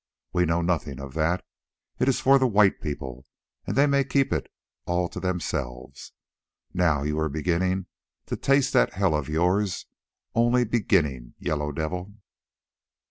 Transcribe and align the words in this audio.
We 0.33 0.47
know 0.47 0.63
nothing 0.63 0.99
of 0.99 1.13
that, 1.13 1.45
it 1.99 2.09
is 2.09 2.19
for 2.19 2.39
the 2.39 2.47
white 2.47 2.81
people, 2.81 3.23
and 3.67 3.75
they 3.75 3.85
may 3.85 4.03
keep 4.03 4.33
it 4.33 4.51
all 4.87 5.07
to 5.07 5.19
themselves. 5.19 6.13
Now 6.73 7.03
you 7.03 7.19
are 7.19 7.29
beginning 7.29 7.85
to 8.25 8.35
taste 8.35 8.73
that 8.73 8.93
hell 8.93 9.13
of 9.13 9.29
yours—only 9.29 10.63
beginning, 10.65 11.35
Yellow 11.37 11.71
Devil. 11.71 12.15